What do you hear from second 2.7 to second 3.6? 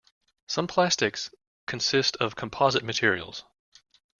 materials.